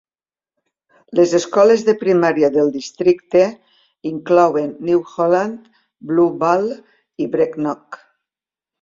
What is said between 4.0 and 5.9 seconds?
inclouen: New Holland,